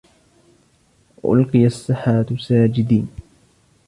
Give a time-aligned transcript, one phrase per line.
[1.23, 3.07] وألقي السحرة ساجدين